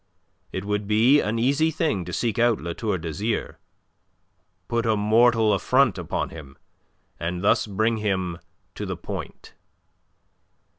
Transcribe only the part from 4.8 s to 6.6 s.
a mortal affront upon him,